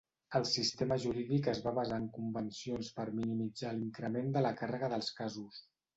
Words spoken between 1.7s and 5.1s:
basar en convencions per minimitzar l'increment de la càrrega